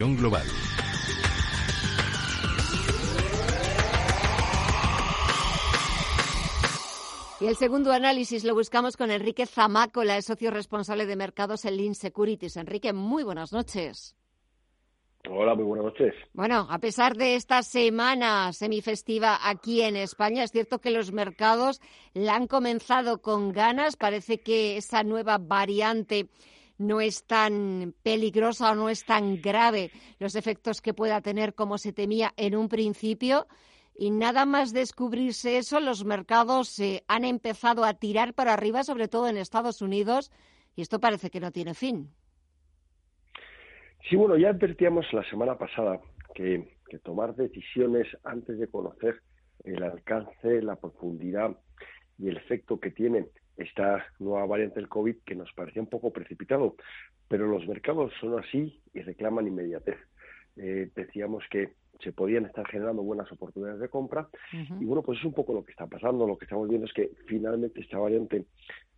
Global. 0.00 0.46
Y 7.40 7.46
el 7.46 7.56
segundo 7.56 7.90
análisis 7.90 8.44
lo 8.44 8.54
buscamos 8.54 8.96
con 8.96 9.10
Enrique 9.10 9.44
Zamácola, 9.46 10.16
el 10.16 10.22
socio 10.22 10.52
responsable 10.52 11.04
de 11.04 11.16
mercados 11.16 11.64
en 11.64 11.76
Lean 11.76 11.96
Securities. 11.96 12.56
Enrique, 12.58 12.92
muy 12.92 13.24
buenas 13.24 13.52
noches. 13.52 14.14
Hola, 15.28 15.56
muy 15.56 15.64
buenas 15.64 15.86
noches. 15.86 16.14
Bueno, 16.32 16.68
a 16.70 16.78
pesar 16.78 17.16
de 17.16 17.34
esta 17.34 17.64
semana 17.64 18.52
semifestiva 18.52 19.40
aquí 19.42 19.82
en 19.82 19.96
España, 19.96 20.44
es 20.44 20.52
cierto 20.52 20.80
que 20.80 20.92
los 20.92 21.10
mercados 21.10 21.80
la 22.14 22.36
han 22.36 22.46
comenzado 22.46 23.20
con 23.20 23.50
ganas. 23.50 23.96
Parece 23.96 24.38
que 24.38 24.76
esa 24.76 25.02
nueva 25.02 25.38
variante 25.38 26.28
no 26.78 27.00
es 27.00 27.24
tan 27.24 27.94
peligrosa 28.02 28.72
o 28.72 28.74
no 28.74 28.88
es 28.88 29.04
tan 29.04 29.40
grave 29.40 29.90
los 30.18 30.36
efectos 30.36 30.80
que 30.80 30.94
pueda 30.94 31.20
tener 31.20 31.54
como 31.54 31.76
se 31.76 31.92
temía 31.92 32.32
en 32.36 32.56
un 32.56 32.68
principio. 32.68 33.46
Y 33.94 34.12
nada 34.12 34.46
más 34.46 34.72
descubrirse 34.72 35.58
eso, 35.58 35.80
los 35.80 36.04
mercados 36.04 36.68
se 36.68 37.02
han 37.08 37.24
empezado 37.24 37.84
a 37.84 37.94
tirar 37.94 38.32
para 38.32 38.54
arriba, 38.54 38.84
sobre 38.84 39.08
todo 39.08 39.28
en 39.28 39.36
Estados 39.36 39.82
Unidos, 39.82 40.30
y 40.76 40.82
esto 40.82 41.00
parece 41.00 41.30
que 41.30 41.40
no 41.40 41.50
tiene 41.50 41.74
fin. 41.74 42.08
Sí, 44.08 44.14
bueno, 44.16 44.36
ya 44.36 44.50
advertíamos 44.50 45.04
la 45.12 45.28
semana 45.28 45.58
pasada 45.58 46.00
que, 46.34 46.78
tomar 47.02 47.34
decisiones 47.34 48.06
antes 48.24 48.58
de 48.58 48.66
conocer 48.68 49.20
el 49.64 49.82
alcance, 49.82 50.62
la 50.62 50.76
profundidad 50.76 51.54
y 52.18 52.28
el 52.28 52.38
efecto 52.38 52.80
que 52.80 52.90
tiene 52.90 53.26
esta 53.58 54.06
nueva 54.18 54.46
variante 54.46 54.76
del 54.76 54.88
COVID, 54.88 55.16
que 55.26 55.34
nos 55.34 55.52
parecía 55.52 55.82
un 55.82 55.88
poco 55.88 56.12
precipitado, 56.12 56.76
pero 57.28 57.46
los 57.46 57.66
mercados 57.66 58.12
son 58.20 58.38
así 58.38 58.80
y 58.94 59.00
reclaman 59.00 59.46
inmediatez. 59.46 59.98
Eh, 60.56 60.90
decíamos 60.94 61.44
que 61.50 61.74
se 62.00 62.12
podían 62.12 62.46
estar 62.46 62.66
generando 62.66 63.02
buenas 63.02 63.30
oportunidades 63.32 63.80
de 63.80 63.88
compra 63.88 64.28
y 64.52 64.84
bueno 64.84 65.02
pues 65.02 65.18
es 65.18 65.24
un 65.24 65.32
poco 65.32 65.52
lo 65.52 65.64
que 65.64 65.72
está 65.72 65.86
pasando 65.86 66.26
lo 66.26 66.38
que 66.38 66.44
estamos 66.44 66.68
viendo 66.68 66.86
es 66.86 66.92
que 66.92 67.10
finalmente 67.26 67.80
esta 67.80 67.98
variante 67.98 68.44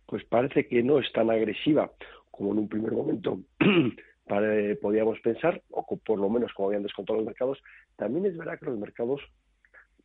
pues 0.05 0.23
parece 0.25 0.67
que 0.67 0.83
no 0.83 0.99
es 0.99 1.11
tan 1.11 1.31
agresiva 1.31 1.91
como 2.29 2.51
en 2.51 2.59
un 2.59 2.69
primer 2.69 2.91
momento 2.91 3.39
podíamos 4.81 5.19
pensar 5.21 5.61
o 5.71 5.97
por 5.97 6.19
lo 6.19 6.29
menos 6.29 6.53
como 6.53 6.67
habían 6.67 6.83
descontado 6.83 7.17
los 7.17 7.25
mercados 7.25 7.59
también 7.95 8.27
es 8.27 8.37
verdad 8.37 8.59
que 8.59 8.65
los 8.65 8.77
mercados 8.77 9.21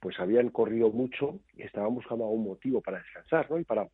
pues 0.00 0.18
habían 0.18 0.48
corrido 0.48 0.90
mucho 0.90 1.40
y 1.54 1.62
estaban 1.62 1.94
buscando 1.94 2.24
algún 2.24 2.44
motivo 2.44 2.80
para 2.80 2.98
descansar 2.98 3.50
¿no? 3.50 3.58
y 3.58 3.64
para 3.64 3.86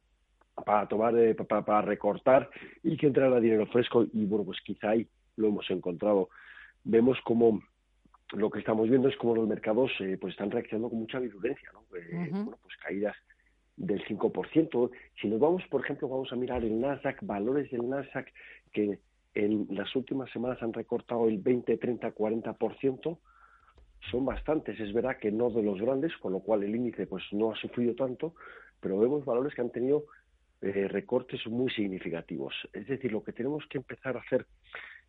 para 0.65 0.87
tomar 0.87 1.17
eh, 1.17 1.35
para, 1.35 1.65
para, 1.65 1.83
recortar 1.83 2.51
y 2.83 2.97
que 2.97 3.07
entrara 3.07 3.41
dinero 3.41 3.67
fresco 3.67 4.05
y 4.13 4.25
bueno 4.27 4.45
pues 4.45 4.59
quizá 4.65 4.91
ahí 4.91 5.07
lo 5.37 5.49
hemos 5.49 5.71
encontrado 5.71 6.29
vemos 6.85 7.19
como 7.25 7.63
lo 8.33 8.51
que 8.51 8.61
estamos 8.61 8.89
viendo 8.89 9.09
es 9.09 9.17
cómo 9.17 9.35
los 9.35 9.49
mercados 9.49 9.91
eh, 10.01 10.17
pues 10.21 10.33
están 10.33 10.51
reaccionando 10.51 10.89
con 10.89 11.01
mucha 11.01 11.19
virulencia, 11.19 11.71
¿no? 11.73 11.85
Eh, 11.97 12.29
bueno, 12.31 12.59
pues 12.63 12.77
caídas 12.79 13.15
del 13.77 14.05
5%. 14.05 14.91
Si 15.21 15.29
nos 15.29 15.41
vamos, 15.41 15.63
por 15.71 15.83
ejemplo, 15.83 16.09
vamos 16.09 16.33
a 16.33 16.37
mirar 16.37 16.65
el 16.65 16.81
Nasdaq, 16.81 17.19
valores 17.23 17.71
del 17.71 17.89
Nasdaq 17.89 18.33
que 18.73 18.99
en 19.35 19.67
las 19.71 19.95
últimas 19.97 20.31
semanas 20.31 20.63
han 20.63 20.73
recortado 20.73 21.29
el 21.29 21.39
20, 21.39 21.77
30, 21.77 22.15
40%, 22.15 23.19
son 24.11 24.25
bastantes. 24.25 24.79
Es 24.79 24.93
verdad 24.93 25.17
que 25.19 25.31
no 25.31 25.51
de 25.51 25.63
los 25.63 25.81
grandes, 25.81 26.17
con 26.19 26.33
lo 26.33 26.41
cual 26.41 26.63
el 26.63 26.75
índice 26.75 27.07
pues 27.07 27.25
no 27.33 27.53
ha 27.53 27.57
sufrido 27.57 27.95
tanto, 27.95 28.35
pero 28.81 28.99
vemos 28.99 29.25
valores 29.25 29.55
que 29.55 29.61
han 29.61 29.71
tenido 29.71 30.05
eh, 30.63 30.89
recortes 30.89 31.47
muy 31.47 31.71
significativos. 31.71 32.55
Es 32.73 32.87
decir, 32.87 33.13
lo 33.13 33.23
que 33.23 33.33
tenemos 33.33 33.65
que 33.69 33.79
empezar 33.79 34.17
a 34.17 34.21
hacer 34.21 34.47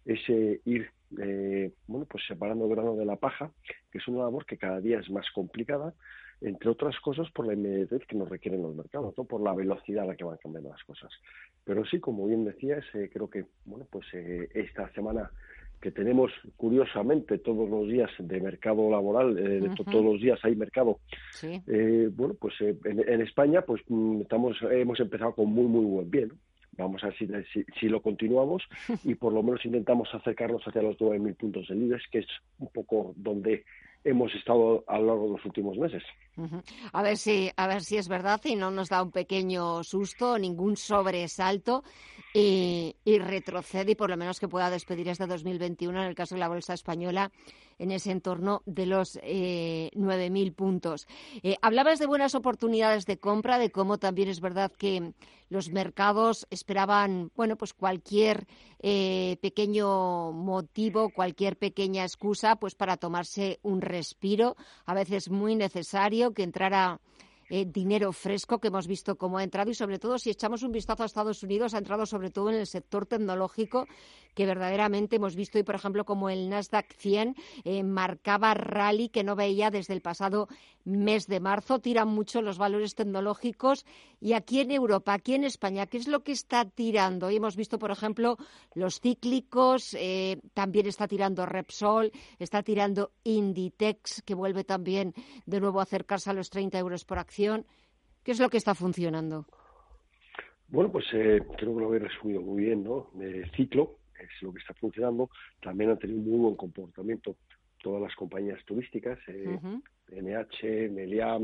es 0.06 0.20
ir 0.66 0.90
eh, 1.20 1.72
bueno 1.88 2.06
pues 2.06 2.24
separando 2.28 2.68
grano 2.68 2.96
de 2.96 3.06
la 3.06 3.16
paja 3.16 3.52
que 3.92 4.00
es 4.00 4.08
una 4.08 4.24
labor 4.24 4.46
que 4.46 4.58
cada 4.58 4.82
día 4.82 5.00
es 5.00 5.10
más 5.10 5.30
complicada 5.32 5.94
entre 6.42 6.70
otras 6.70 7.00
cosas 7.00 7.30
por 7.32 7.48
la 7.48 7.54
inmediatez 7.54 8.06
que 8.06 8.18
nos 8.18 8.28
requieren 8.28 8.62
los 8.62 8.76
mercados 8.76 9.14
no 9.18 9.24
por 9.24 9.42
la 9.42 9.54
velocidad 9.54 10.04
a 10.04 10.08
la 10.08 10.16
que 10.16 10.26
van 10.26 10.38
cambiando 10.38 10.70
las 10.70 10.84
cosas 10.84 11.12
pero 11.64 11.86
sí 11.86 12.00
como 12.00 12.28
bien 12.28 12.44
decías 12.44 12.84
eh, 12.96 13.10
creo 13.14 13.30
que 13.30 13.46
bueno 13.66 13.88
pues 13.90 14.06
eh, 14.14 14.50
esta 14.54 14.92
semana 14.94 15.32
que 15.84 15.92
tenemos 15.92 16.32
curiosamente 16.56 17.40
todos 17.40 17.70
los 17.70 17.90
días 17.90 18.10
de 18.18 18.40
mercado 18.40 18.90
laboral, 18.90 19.36
de 19.36 19.70
todos 19.76 20.06
los 20.06 20.22
días 20.22 20.40
hay 20.44 20.56
mercado. 20.56 21.00
bueno, 22.16 22.36
pues 22.40 22.54
en, 22.62 23.22
España 23.22 23.64
pues 23.64 23.82
mm, 23.90 24.22
estamos 24.22 24.56
hemos 24.72 24.98
empezado 25.02 25.36
con 25.36 25.50
muy 25.50 25.66
muy 25.66 25.84
buen 25.84 26.10
bien. 26.10 26.32
Vamos 26.78 27.04
a 27.04 27.08
ver 27.08 27.18
si, 27.18 27.66
si, 27.80 27.90
lo 27.90 28.02
continuamos 28.02 28.64
y 29.04 29.14
por 29.16 29.34
lo 29.34 29.44
menos 29.44 29.64
intentamos 29.66 30.08
acercarnos 30.14 30.64
hacia 30.66 30.82
los 30.82 30.98
9.000 30.98 31.36
puntos 31.36 31.68
de 31.68 31.76
líderes, 31.76 32.04
que 32.10 32.20
es 32.20 32.28
un 32.58 32.70
poco 32.70 33.14
donde 33.18 33.66
hemos 34.06 34.34
estado 34.34 34.84
a 34.88 34.98
lo 34.98 35.08
largo 35.08 35.26
de 35.26 35.32
los 35.34 35.46
últimos 35.46 35.78
meses. 35.78 36.02
A 36.94 37.04
ver 37.04 37.18
si 37.18 37.52
a 37.58 37.68
ver 37.68 37.82
si 37.82 37.98
es 37.98 38.08
verdad 38.08 38.40
y 38.46 38.56
no 38.56 38.72
nos 38.72 38.88
da 38.88 39.04
un 39.04 39.12
pequeño 39.12 39.84
susto, 39.84 40.40
ningún 40.40 40.78
sobresalto 40.78 41.84
y, 42.34 42.96
y 43.06 43.20
retrocede 43.20 43.92
y 43.92 43.96
por 43.96 44.10
lo 44.10 44.18
menos 44.18 44.40
que 44.40 44.48
pueda 44.48 44.70
despedir 44.70 45.08
este 45.08 45.28
2021 45.28 46.02
en 46.02 46.08
el 46.08 46.16
caso 46.16 46.36
de 46.36 46.40
la 46.40 46.50
bolsa 46.50 46.74
española 46.74 47.32
en 47.80 47.92
ese 47.92 48.12
entorno 48.12 48.62
de 48.66 48.86
los 48.86 49.20
eh, 49.22 49.92
9.000 49.94 50.56
puntos. 50.56 51.08
Eh, 51.42 51.58
hablabas 51.62 52.00
de 52.00 52.08
buenas 52.08 52.36
oportunidades 52.36 53.06
de 53.06 53.18
compra, 53.18 53.60
de 53.60 53.72
cómo 53.72 53.98
también 53.98 54.30
es 54.30 54.42
verdad 54.42 54.72
que 54.72 55.14
los 55.50 55.70
mercados 55.70 56.48
esperaban, 56.50 57.32
bueno, 57.36 57.56
pues 57.56 57.74
cualquier 57.74 58.48
eh, 58.80 59.38
pequeño 59.42 60.32
motivo, 60.32 61.10
cualquier 61.10 61.58
pequeña 61.58 62.04
excusa, 62.04 62.56
pues 62.56 62.76
para 62.76 62.98
tomarse 62.98 63.60
un 63.62 63.82
respiro, 63.82 64.56
a 64.86 64.94
veces 64.94 65.30
muy 65.30 65.56
necesario, 65.56 66.34
que 66.34 66.44
entrara 66.44 67.00
eh, 67.50 67.66
dinero 67.66 68.12
fresco 68.12 68.60
que 68.60 68.68
hemos 68.68 68.88
visto 68.88 69.18
cómo 69.18 69.38
ha 69.38 69.44
entrado 69.44 69.72
y 69.72 69.76
sobre 69.76 70.00
todo 70.00 70.18
si 70.18 70.30
echamos 70.30 70.64
un 70.64 70.72
vistazo 70.72 71.04
a 71.04 71.06
Estados 71.06 71.44
Unidos 71.44 71.74
ha 71.74 71.78
entrado 71.78 72.06
sobre 72.06 72.30
todo 72.30 72.50
en 72.50 72.56
el 72.56 72.68
sector 72.68 73.06
tecnológico 73.06 73.88
que 74.34 74.46
verdaderamente 74.46 75.18
hemos 75.18 75.36
visto 75.36 75.60
y 75.60 75.64
por 75.64 75.76
ejemplo 75.76 76.06
como 76.06 76.30
el 76.30 76.50
Nasdaq 76.50 76.94
100 76.94 77.36
eh, 77.64 77.84
marcaba 77.84 78.54
rally 78.54 79.10
que 79.10 79.24
no 79.24 79.36
veía 79.36 79.70
desde 79.70 79.94
el 79.94 80.02
pasado 80.02 80.48
mes 80.86 81.28
de 81.28 81.40
marzo. 81.40 81.80
Tiran 81.80 82.10
mucho 82.10 82.42
los 82.42 82.58
valores 82.58 82.96
tecnológicos. 82.96 83.86
Y 84.20 84.34
aquí 84.34 84.60
en 84.60 84.72
Europa 84.72 85.14
aquí 85.14 85.36
en 85.36 85.44
España 85.44 85.86
qué 85.88 85.98
es 85.98 86.08
lo 86.08 86.24
que 86.24 86.32
está 86.32 86.66
tirando 86.66 87.30
y 87.30 87.38
hemos 87.38 87.56
visto 87.56 87.78
por 87.78 87.92
ejemplo 87.92 88.38
los 88.74 89.00
cíclicos 89.00 89.96
eh, 90.00 90.40
también 90.54 90.88
está 90.88 91.08
tirando 91.08 91.46
Repsol 91.46 92.12
está 92.40 92.64
tirando 92.64 93.12
Inditex 93.24 94.22
que 94.24 94.34
vuelve 94.34 94.64
también 94.64 95.14
de 95.46 95.60
nuevo 95.60 95.80
a 95.80 95.84
acercarse 95.84 96.30
a 96.30 96.34
los 96.34 96.50
30 96.50 96.80
euros 96.80 97.06
por 97.06 97.20
acción 97.20 97.33
¿Qué 97.36 98.32
es 98.32 98.40
lo 98.40 98.50
que 98.50 98.58
está 98.58 98.76
funcionando? 98.76 99.46
Bueno, 100.68 100.92
pues 100.92 101.06
eh, 101.14 101.42
creo 101.58 101.76
que 101.76 101.82
lo 101.82 101.88
habéis 101.88 102.04
resumido 102.04 102.42
muy 102.42 102.64
bien, 102.64 102.84
¿no? 102.84 103.10
El 103.20 103.50
ciclo 103.52 103.98
es 104.20 104.30
lo 104.42 104.54
que 104.54 104.60
está 104.60 104.74
funcionando. 104.76 105.30
También 105.62 105.90
han 105.90 106.00
tenido 106.00 106.20
muy 106.20 106.40
buen 106.40 106.56
comportamiento 106.56 107.36
todas 107.82 108.02
las 108.02 108.16
compañías 108.16 108.64
turísticas, 108.66 109.20
eh, 109.28 109.60
NH, 110.10 110.90
Meliá, 110.90 111.40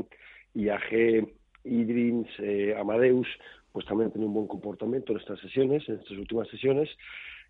IAG, 0.54 1.28
Idrins, 1.64 2.28
eh, 2.38 2.74
Amadeus, 2.78 3.28
pues 3.72 3.84
también 3.86 4.06
han 4.06 4.12
tenido 4.12 4.28
un 4.28 4.34
buen 4.34 4.46
comportamiento 4.46 5.12
en 5.12 5.18
estas 5.18 5.40
sesiones, 5.40 5.88
en 5.88 5.96
estas 5.96 6.16
últimas 6.16 6.48
sesiones. 6.48 6.88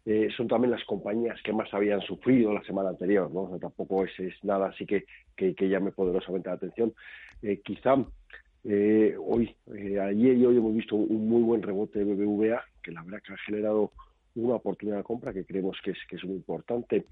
Eh, 0.06 0.28
son 0.34 0.48
también 0.48 0.70
las 0.70 0.84
compañías 0.84 1.38
que 1.42 1.52
más 1.52 1.72
habían 1.74 2.00
sufrido 2.00 2.54
la 2.54 2.62
semana 2.62 2.88
anterior, 2.88 3.30
¿no? 3.30 3.58
tampoco 3.60 4.04
es, 4.04 4.18
es, 4.18 4.32
nada 4.42 4.68
así 4.68 4.86
que, 4.86 5.04
que, 5.36 5.54
que 5.54 5.68
llame 5.68 5.92
poderosamente 5.92 6.48
la 6.48 6.54
atención. 6.54 6.94
Eh, 7.42 7.60
quizá 7.62 7.96
eh, 8.64 9.14
hoy, 9.18 9.54
ayer 9.68 10.36
y 10.36 10.46
hoy 10.46 10.56
hemos 10.56 10.74
visto 10.74 10.96
un 10.96 11.28
muy 11.28 11.42
buen 11.42 11.62
rebote 11.62 11.98
de 11.98 12.14
BBVA, 12.14 12.62
que 12.82 12.92
la 12.92 13.02
verdad 13.02 13.20
que 13.26 13.34
ha 13.34 13.38
generado 13.38 13.92
una 14.36 14.54
oportunidad 14.54 14.98
de 14.98 15.02
compra 15.02 15.34
que 15.34 15.44
creemos 15.44 15.78
que 15.84 15.90
es, 15.90 15.98
que 16.08 16.16
es 16.16 16.24
muy 16.24 16.36
importante, 16.36 17.04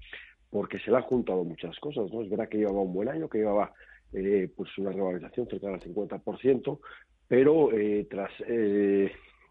porque 0.49 0.79
se 0.79 0.89
le 0.89 0.97
han 0.97 1.03
juntado 1.03 1.43
muchas 1.43 1.77
cosas, 1.79 2.11
¿no? 2.11 2.23
Es 2.23 2.29
verdad 2.29 2.49
que 2.49 2.57
llevaba 2.57 2.81
un 2.81 2.93
buen 2.93 3.07
año, 3.07 3.29
que 3.29 3.39
llevaba 3.39 3.71
pues 4.11 4.75
una 4.79 4.91
revalorización 4.91 5.47
cercana 5.47 5.75
al 5.75 5.81
50%, 5.81 6.79
pero 7.27 7.69
tras 8.09 8.31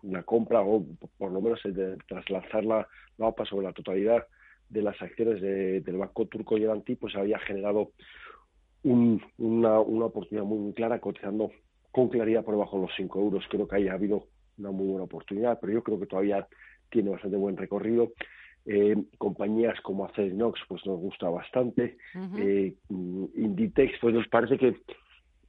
la 0.02 0.22
compra, 0.22 0.62
o 0.62 0.84
por 1.16 1.32
lo 1.32 1.40
menos 1.40 1.60
de, 1.64 1.96
tras 2.06 2.28
lanzar 2.30 2.64
la, 2.64 2.86
la 3.16 3.26
OPA 3.26 3.44
sobre 3.44 3.66
la 3.66 3.72
totalidad 3.72 4.26
de 4.68 4.82
las 4.82 5.00
acciones 5.00 5.40
del 5.40 5.96
banco 5.96 6.26
turco 6.26 6.58
Yelanti 6.58 6.96
pues 6.96 7.16
había 7.16 7.38
generado 7.38 7.92
una, 8.82 9.80
una 9.80 10.04
oportunidad 10.04 10.44
muy, 10.44 10.72
clara 10.72 11.00
cotizando 11.00 11.50
con 11.90 12.08
claridad 12.08 12.44
por 12.44 12.54
debajo 12.54 12.76
de 12.76 12.82
los 12.82 12.92
5 12.96 13.20
euros. 13.20 13.44
Creo 13.48 13.66
que 13.66 13.76
ahí 13.76 13.88
ha 13.88 13.94
habido 13.94 14.24
una 14.58 14.70
muy 14.70 14.86
buena 14.86 15.04
oportunidad, 15.04 15.58
pero 15.60 15.72
yo 15.72 15.82
creo 15.82 15.98
que 15.98 16.06
todavía 16.06 16.46
tiene 16.90 17.10
bastante 17.10 17.36
buen 17.36 17.56
recorrido. 17.56 18.12
Eh, 18.66 18.96
compañías 19.16 19.80
como 19.80 20.04
Acerinox 20.04 20.60
pues 20.68 20.84
nos 20.84 21.00
gusta 21.00 21.28
bastante. 21.30 21.96
eh, 22.36 22.74
Inditex 22.90 23.98
pues 24.00 24.14
nos 24.14 24.28
parece 24.28 24.58
que 24.58 24.76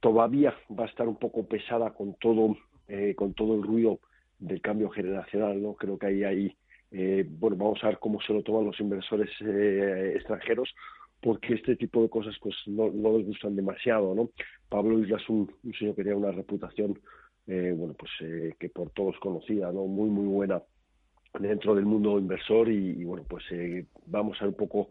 todavía 0.00 0.54
va 0.78 0.84
a 0.84 0.88
estar 0.88 1.06
un 1.06 1.16
poco 1.16 1.46
pesada 1.46 1.90
con 1.90 2.14
todo 2.14 2.56
eh, 2.88 3.14
con 3.14 3.34
todo 3.34 3.54
el 3.54 3.62
ruido 3.62 4.00
del 4.40 4.60
cambio 4.60 4.90
generacional, 4.90 5.62
¿no? 5.62 5.74
Creo 5.74 5.98
que 5.98 6.06
ahí 6.06 6.24
hay 6.24 6.56
eh, 6.92 7.24
bueno, 7.28 7.56
vamos 7.56 7.78
a 7.82 7.88
ver 7.88 7.98
cómo 7.98 8.20
se 8.20 8.32
lo 8.32 8.42
toman 8.42 8.66
los 8.66 8.80
inversores 8.80 9.30
eh, 9.40 10.14
extranjeros, 10.16 10.74
porque 11.20 11.54
este 11.54 11.76
tipo 11.76 12.02
de 12.02 12.08
cosas 12.08 12.34
pues 12.40 12.56
no, 12.66 12.90
no 12.90 13.16
les 13.16 13.26
gustan 13.26 13.54
demasiado, 13.54 14.14
¿no? 14.14 14.30
Pablo 14.68 14.98
Isla 14.98 15.18
es 15.18 15.28
un, 15.28 15.50
señor 15.78 15.94
que 15.94 16.02
tiene 16.02 16.18
una 16.18 16.32
reputación, 16.32 16.98
eh, 17.46 17.72
bueno, 17.76 17.94
pues 17.94 18.10
eh, 18.20 18.54
que 18.58 18.68
por 18.70 18.90
todos 18.90 19.18
conocida, 19.20 19.70
¿no? 19.72 19.86
Muy, 19.86 20.10
muy 20.10 20.26
buena 20.26 20.62
dentro 21.38 21.76
del 21.76 21.84
mundo 21.84 22.18
inversor 22.18 22.68
y, 22.68 23.00
y 23.00 23.04
bueno, 23.04 23.24
pues 23.28 23.44
eh, 23.52 23.86
vamos 24.06 24.36
a 24.40 24.46
ver 24.46 24.54
un 24.54 24.66
poco 24.66 24.90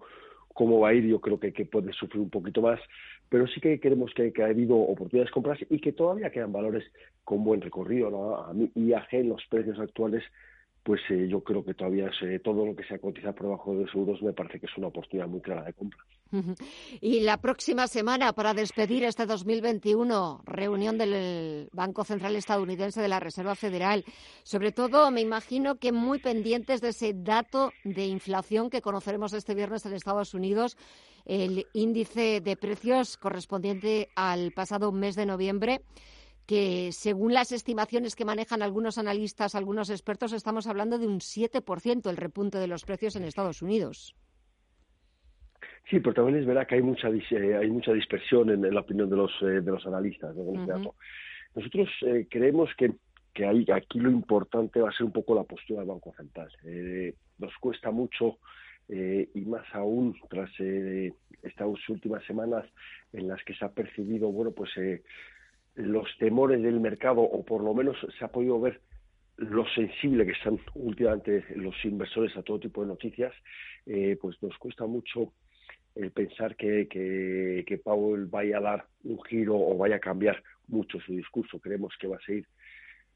cómo 0.59 0.81
va 0.81 0.89
a 0.89 0.93
ir. 0.93 1.05
Yo 1.05 1.21
creo 1.21 1.39
que, 1.39 1.51
puede 1.65 1.93
sufrir 1.93 2.21
un 2.21 2.29
poquito 2.29 2.61
más, 2.61 2.81
pero 3.29 3.47
sí 3.47 3.61
que 3.61 3.79
queremos 3.79 4.13
que, 4.13 4.33
que 4.33 4.43
ha 4.43 4.47
habido 4.47 4.75
oportunidades 4.75 5.29
de 5.29 5.33
compras 5.33 5.59
y 5.69 5.79
que 5.79 5.93
todavía 5.93 6.31
quedan 6.31 6.51
valores 6.51 6.83
con 7.23 7.45
buen 7.45 7.61
recorrido, 7.61 8.09
¿no? 8.11 8.35
A 8.35 8.53
mí 8.53 8.69
IAG 8.75 9.23
los 9.23 9.41
precios 9.49 9.79
actuales 9.79 10.21
pues 10.83 11.01
eh, 11.09 11.27
yo 11.29 11.43
creo 11.43 11.63
que 11.63 11.73
todavía 11.73 12.09
todo 12.43 12.65
lo 12.65 12.75
que 12.75 12.83
se 12.85 12.99
cotiza 12.99 13.33
por 13.33 13.47
debajo 13.47 13.73
de 13.73 13.81
2 13.81 13.95
euros 13.95 14.21
me 14.21 14.33
parece 14.33 14.59
que 14.59 14.65
es 14.65 14.77
una 14.77 14.87
oportunidad 14.87 15.27
muy 15.27 15.41
clara 15.41 15.63
de 15.63 15.73
compra. 15.73 15.99
Y 17.01 17.21
la 17.21 17.37
próxima 17.37 17.87
semana, 17.87 18.33
para 18.33 18.53
despedir 18.53 19.03
este 19.03 19.25
2021, 19.25 20.43
reunión 20.45 20.97
del 20.97 21.69
Banco 21.71 22.03
Central 22.03 22.35
Estadounidense 22.35 23.01
de 23.01 23.07
la 23.07 23.19
Reserva 23.19 23.55
Federal. 23.55 24.05
Sobre 24.43 24.71
todo, 24.71 25.09
me 25.09 25.21
imagino 25.21 25.77
que 25.77 25.91
muy 25.91 26.19
pendientes 26.19 26.81
de 26.81 26.89
ese 26.89 27.13
dato 27.15 27.71
de 27.83 28.05
inflación 28.05 28.69
que 28.69 28.81
conoceremos 28.81 29.33
este 29.33 29.55
viernes 29.55 29.85
en 29.87 29.93
Estados 29.93 30.35
Unidos, 30.35 30.77
el 31.25 31.65
índice 31.73 32.41
de 32.41 32.55
precios 32.55 33.17
correspondiente 33.17 34.09
al 34.15 34.51
pasado 34.51 34.91
mes 34.91 35.15
de 35.15 35.25
noviembre 35.25 35.81
que 36.49 36.91
según 36.93 37.31
las 37.31 37.51
estimaciones 37.51 38.15
que 38.15 38.25
manejan 38.25 38.63
algunos 38.63 38.97
analistas, 38.97 39.53
algunos 39.53 39.91
expertos, 39.91 40.33
estamos 40.33 40.65
hablando 40.65 40.97
de 40.97 41.05
un 41.05 41.19
7% 41.19 42.09
el 42.09 42.17
repunte 42.17 42.57
de 42.57 42.65
los 42.65 42.85
precios 42.85 43.15
en 43.15 43.23
Estados 43.23 43.61
Unidos. 43.61 44.15
Sí, 45.91 45.99
pero 45.99 46.15
también 46.15 46.39
es 46.39 46.47
verdad 46.47 46.65
que 46.65 46.73
hay 46.73 46.81
mucha 46.81 47.09
eh, 47.09 47.55
hay 47.55 47.69
mucha 47.69 47.93
dispersión 47.93 48.49
en, 48.49 48.65
en 48.65 48.73
la 48.73 48.81
opinión 48.81 49.11
de 49.11 49.15
los 49.15 49.31
eh, 49.43 49.61
de 49.61 49.71
los 49.71 49.85
analistas. 49.85 50.35
¿no? 50.35 50.41
Uh 50.41 50.55
-huh. 50.55 50.93
Nosotros 51.53 51.87
eh, 52.07 52.25
creemos 52.27 52.71
que 52.75 52.93
que 53.31 53.45
hay, 53.45 53.63
aquí 53.71 53.99
lo 53.99 54.09
importante 54.09 54.81
va 54.81 54.89
a 54.89 54.97
ser 54.97 55.05
un 55.05 55.11
poco 55.11 55.35
la 55.35 55.43
postura 55.43 55.81
del 55.81 55.89
Banco 55.89 56.11
Central. 56.17 56.49
Eh, 56.65 57.13
nos 57.37 57.55
cuesta 57.59 57.91
mucho 57.91 58.39
y 58.91 59.41
más 59.41 59.67
aún 59.73 60.15
tras 60.31 60.49
estas 61.43 61.89
últimas 61.89 62.25
semanas 62.25 62.65
en 63.13 63.27
las 63.27 63.39
que 63.43 63.53
se 63.53 63.63
ha 63.63 63.69
percibido, 63.69 64.31
bueno, 64.31 64.49
pues 64.49 64.71
los 65.79 66.07
temores 66.17 66.61
del 66.61 66.79
mercado, 66.79 67.21
o 67.21 67.43
por 67.43 67.63
lo 67.63 67.73
menos 67.73 67.95
se 68.17 68.25
ha 68.25 68.27
podido 68.27 68.59
ver 68.59 68.81
lo 69.37 69.65
sensible 69.69 70.25
que 70.25 70.33
están 70.33 70.59
últimamente 70.75 71.45
los 71.55 71.73
inversores 71.85 72.35
a 72.35 72.43
todo 72.43 72.59
tipo 72.59 72.81
de 72.81 72.87
noticias, 72.87 73.33
eh, 73.85 74.17
pues 74.21 74.41
nos 74.43 74.57
cuesta 74.57 74.85
mucho 74.85 75.31
el 75.95 76.11
pensar 76.11 76.55
que, 76.55 76.87
que, 76.89 77.63
que, 77.65 77.77
Powell 77.77 78.25
vaya 78.25 78.57
a 78.57 78.61
dar 78.61 78.85
un 79.05 79.21
giro 79.23 79.55
o 79.55 79.77
vaya 79.77 79.95
a 79.95 79.99
cambiar 79.99 80.43
mucho 80.67 80.99
su 80.99 81.13
discurso. 81.13 81.59
Creemos 81.59 81.93
que 81.99 82.07
va 82.07 82.17
a 82.17 82.25
seguir 82.25 82.45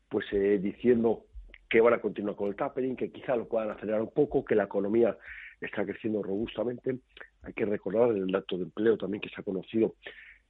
pues 0.10 0.25
eh, 0.31 0.60
diciendo 0.62 1.25
que 1.69 1.81
van 1.81 1.95
a 1.95 2.01
continuar 2.01 2.36
con 2.36 2.48
el 2.48 2.56
tapering, 2.56 2.95
que 2.95 3.12
quizá 3.12 3.36
lo 3.36 3.48
puedan 3.48 3.71
acelerar 3.71 4.01
un 4.01 4.12
poco, 4.12 4.45
que 4.45 4.56
la 4.56 4.65
economía 4.65 5.18
está 5.60 5.86
creciendo 5.86 6.24
robustamente. 6.24 7.00
Hay 7.42 7.54
que 7.54 7.65
recordar 7.65 8.12
el 8.12 8.27
dato 8.27 8.57
de 8.57 8.63
empleo 8.63 8.98
también 8.98 9.21
que 9.21 9.30
se 9.30 9.42
ha 9.42 9.44
conocido 9.44 9.95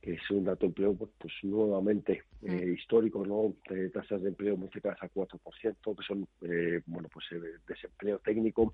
que 0.04 0.16
es 0.16 0.32
un 0.32 0.44
dato 0.44 0.62
de 0.62 0.68
empleo 0.68 0.94
pues, 0.96 1.12
pues 1.18 1.34
nuevamente 1.44 2.24
eh, 2.42 2.76
histórico, 2.78 3.26
¿no? 3.26 3.56
De 3.74 3.90
tasas 3.90 4.22
de 4.22 4.30
empleo 4.30 4.58
muy 4.58 4.68
cercanas 4.68 5.02
a 5.02 5.10
4%, 5.10 5.38
que 5.40 6.06
son, 6.06 6.28
eh, 6.42 6.82
bueno, 6.86 7.08
pues 7.12 7.26
eh, 7.32 7.40
desempleo 7.66 8.20
técnico. 8.20 8.74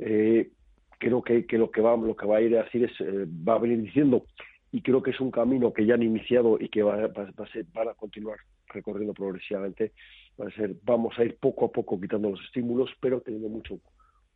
Eh, 0.00 0.50
creo 0.98 1.22
que, 1.22 1.46
que, 1.46 1.58
lo 1.58 1.70
que 1.70 1.80
va 1.80 1.96
lo 1.96 2.16
que 2.16 2.26
va 2.26 2.38
a 2.38 2.40
ir 2.40 2.58
a 2.58 2.64
decir 2.64 2.82
es, 2.82 3.00
eh, 3.00 3.24
va 3.48 3.54
a 3.54 3.58
venir 3.60 3.82
diciendo, 3.82 4.26
y 4.72 4.82
creo 4.82 5.00
que 5.00 5.12
es 5.12 5.20
un 5.20 5.30
camino 5.30 5.72
que 5.72 5.86
ya 5.86 5.94
han 5.94 6.02
iniciado 6.02 6.58
y 6.58 6.68
que 6.70 6.82
va, 6.82 7.06
va, 7.06 7.30
va 7.38 7.44
a 7.44 7.52
ser, 7.52 7.64
van 7.72 7.90
a 7.90 7.94
continuar 7.94 8.38
recorriendo 8.66 9.14
progresivamente, 9.14 9.92
va 10.40 10.48
a 10.48 10.50
ser, 10.50 10.74
vamos 10.82 11.16
a 11.20 11.24
ir 11.24 11.36
poco 11.36 11.66
a 11.66 11.70
poco 11.70 12.00
quitando 12.00 12.30
los 12.30 12.40
estímulos, 12.46 12.90
pero 13.00 13.20
teniendo 13.20 13.48
mucho, 13.48 13.78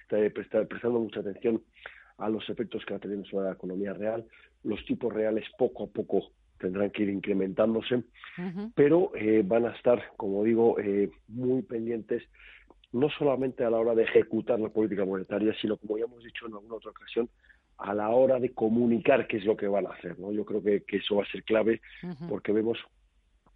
prestar, 0.07 0.69
prestando 0.69 1.01
mucha 1.01 1.19
atención 1.19 1.61
a 2.19 2.29
los 2.29 2.49
efectos 2.49 2.85
que 2.85 2.95
va 2.95 2.99
a 2.99 3.01
tener 3.01 3.25
sobre 3.27 3.47
la 3.47 3.53
economía 3.53 3.93
real. 3.93 4.25
Los 4.65 4.85
tipos 4.85 5.13
reales 5.13 5.45
poco 5.59 5.85
a 5.85 5.87
poco 5.89 6.31
tendrán 6.59 6.91
que 6.91 7.03
ir 7.03 7.11
incrementándose, 7.11 7.97
uh 7.97 8.03
-huh. 8.39 8.73
pero 8.75 9.13
eh, 9.15 9.43
van 9.45 9.67
a 9.67 9.73
estar, 9.73 10.03
como 10.17 10.43
digo, 10.45 10.79
eh, 10.79 11.11
muy 11.29 11.63
pendientes 11.63 12.23
no 12.93 13.11
solamente 13.11 13.63
a 13.65 13.71
la 13.71 13.79
hora 13.79 13.95
de 13.95 14.05
ejecutar 14.05 14.59
la 14.59 14.71
política 14.71 15.05
monetaria, 15.05 15.55
sino, 15.61 15.77
como 15.77 15.99
ya 15.99 16.05
hemos 16.05 16.25
dicho 16.25 16.47
en 16.47 16.55
alguna 16.55 16.77
otra 16.77 16.91
ocasión, 16.91 17.29
a 17.77 17.93
la 17.93 18.09
hora 18.09 18.41
de 18.41 18.55
comunicar 18.55 19.27
qué 19.27 19.37
es 19.37 19.45
lo 19.45 19.57
que 19.57 19.69
van 19.69 19.87
a 19.87 19.91
hacer. 19.91 20.19
¿no? 20.19 20.33
Yo 20.33 20.47
creo 20.47 20.63
que, 20.63 20.83
que 20.85 20.97
eso 20.99 21.17
va 21.17 21.25
a 21.25 21.31
ser 21.31 21.43
clave 21.43 21.81
uh 22.03 22.07
-huh. 22.07 22.29
porque 22.29 22.53
vemos 22.53 22.79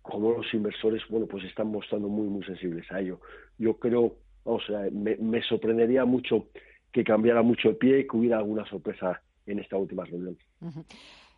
como 0.03 0.33
los 0.33 0.53
inversores, 0.53 1.03
bueno, 1.09 1.27
pues 1.27 1.45
están 1.45 1.69
mostrando 1.69 2.09
muy, 2.09 2.27
muy 2.29 2.43
sensibles 2.45 2.91
a 2.91 3.01
ello. 3.01 3.21
Yo 3.59 3.75
creo, 3.79 4.17
o 4.45 4.61
sea, 4.61 4.89
me, 4.93 5.17
me 5.17 5.43
sorprendería 5.43 6.05
mucho 6.05 6.47
que 6.93 7.05
cambiara 7.05 7.43
mucho 7.43 7.71
el 7.71 7.77
pie 7.77 8.01
y 8.01 8.07
que 8.07 8.17
hubiera 8.17 8.39
alguna 8.39 8.67
sorpresa 8.69 9.23
en 9.47 9.59
esta 9.59 9.77
última 9.77 10.05
reunión. 10.05 10.37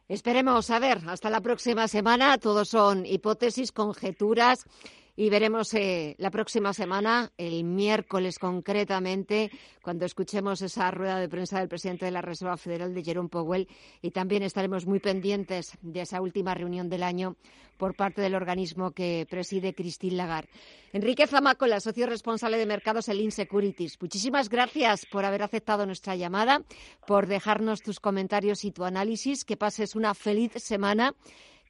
Esperemos 0.08 0.70
a 0.70 0.78
ver, 0.78 0.98
hasta 1.06 1.30
la 1.30 1.40
próxima 1.40 1.88
semana. 1.88 2.38
Todos 2.38 2.68
son 2.68 3.06
hipótesis, 3.06 3.72
conjeturas 3.72 4.66
y 5.14 5.28
veremos 5.28 5.74
eh, 5.74 6.14
la 6.18 6.30
próxima 6.30 6.72
semana, 6.72 7.32
el 7.36 7.64
miércoles 7.64 8.38
concretamente, 8.38 9.50
cuando 9.82 10.06
escuchemos 10.06 10.62
esa 10.62 10.90
rueda 10.90 11.18
de 11.18 11.28
prensa 11.28 11.58
del 11.58 11.68
presidente 11.68 12.06
de 12.06 12.10
la 12.10 12.22
Reserva 12.22 12.56
Federal, 12.56 12.94
de 12.94 13.04
Jerome 13.04 13.28
Powell, 13.28 13.68
y 14.00 14.10
también 14.10 14.42
estaremos 14.42 14.86
muy 14.86 15.00
pendientes 15.00 15.76
de 15.82 16.00
esa 16.00 16.20
última 16.20 16.54
reunión 16.54 16.88
del 16.88 17.02
año 17.02 17.36
por 17.76 17.96
parte 17.96 18.22
del 18.22 18.34
organismo 18.34 18.92
que 18.92 19.26
preside 19.28 19.74
Christine 19.74 20.16
Lagarde. 20.16 20.48
Enrique 20.92 21.26
Zamacola, 21.26 21.80
socio 21.80 22.06
responsable 22.06 22.56
de 22.56 22.66
mercados 22.66 23.08
en 23.08 23.16
Lean 23.16 23.32
Securities. 23.32 24.00
Muchísimas 24.00 24.48
gracias 24.48 25.04
por 25.10 25.24
haber 25.24 25.42
aceptado 25.42 25.84
nuestra 25.84 26.14
llamada, 26.14 26.62
por 27.06 27.26
dejarnos 27.26 27.82
tus 27.82 27.98
comentarios 27.98 28.64
y 28.64 28.70
tu 28.70 28.84
análisis. 28.84 29.44
Que 29.44 29.56
pases 29.56 29.96
una 29.96 30.14
feliz 30.14 30.52
semana 30.58 31.14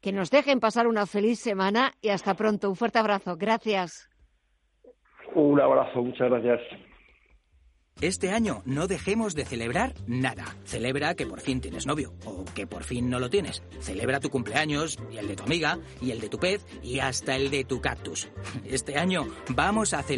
que 0.02 0.12
nos 0.12 0.30
dejen 0.30 0.60
pasar 0.60 0.86
una 0.88 1.06
feliz 1.06 1.38
semana 1.38 1.92
y 2.02 2.08
hasta 2.10 2.34
pronto. 2.34 2.68
Un 2.68 2.76
fuerte 2.76 2.98
abrazo. 2.98 3.36
Gracias. 3.38 4.10
Un 5.34 5.58
abrazo, 5.58 6.02
muchas 6.02 6.28
gracias. 6.28 6.60
Este 8.00 8.30
año 8.30 8.62
no 8.64 8.88
dejemos 8.88 9.36
de 9.36 9.44
celebrar 9.44 9.94
nada. 10.08 10.44
Celebra 10.64 11.14
que 11.14 11.24
por 11.24 11.40
fin 11.40 11.60
tienes 11.60 11.86
novio 11.86 12.14
o 12.24 12.44
que 12.52 12.66
por 12.66 12.82
fin 12.82 13.08
no 13.08 13.20
lo 13.20 13.30
tienes. 13.30 13.62
Celebra 13.80 14.18
tu 14.18 14.28
cumpleaños 14.28 14.98
y 15.12 15.18
el 15.18 15.28
de 15.28 15.36
tu 15.36 15.44
amiga 15.44 15.78
y 16.00 16.10
el 16.10 16.20
de 16.20 16.28
tu 16.28 16.38
pez 16.38 16.66
y 16.82 16.98
hasta 16.98 17.36
el 17.36 17.50
de 17.50 17.64
tu 17.64 17.80
cactus. 17.80 18.28
Este 18.64 18.98
año 18.98 19.26
vamos 19.50 19.94
a 19.94 20.02
celebrar 20.02 20.10